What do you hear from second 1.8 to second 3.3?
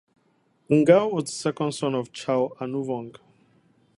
of Chao Anouvong.